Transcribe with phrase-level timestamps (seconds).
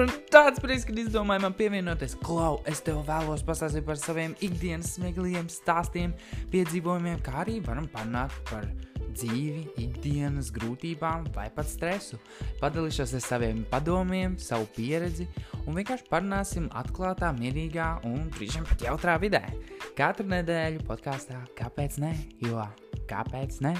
[0.00, 2.14] Man tāds prieks, ka izdomāji man pievienoties.
[2.24, 6.14] Klau, es tev vēlos pastāstīt par saviem ikdienas smieklīgiem stāstiem,
[6.54, 8.64] piedzīvojumiem, kā arī varam parunāt par
[9.10, 12.16] dzīvi, ikdienas grūtībām vai pat stresu.
[12.62, 15.28] Padalīšos ar saviem padomiem, savu pieredzi
[15.66, 19.44] un vienkārši parunāsim atklātā, mierīgā un brīžiem pat jautrā vidē.
[20.00, 22.14] Katru nedēļu podkāstā Kāpēc ne?
[22.40, 22.64] Jo
[23.10, 23.74] kāpēc ne?